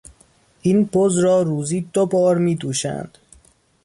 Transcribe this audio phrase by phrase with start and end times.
[0.61, 3.17] این بز را روزی دوبار میدوشند.